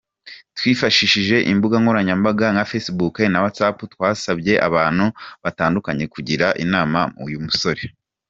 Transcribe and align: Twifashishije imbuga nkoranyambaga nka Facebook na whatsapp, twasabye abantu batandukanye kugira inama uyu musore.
Twifashishije 0.57 1.35
imbuga 1.51 1.75
nkoranyambaga 1.81 2.45
nka 2.53 2.65
Facebook 2.71 3.15
na 3.31 3.39
whatsapp, 3.43 3.77
twasabye 3.93 4.53
abantu 4.67 5.05
batandukanye 5.43 6.05
kugira 6.13 6.47
inama 6.63 6.99
uyu 7.25 7.37
musore. 7.45 7.81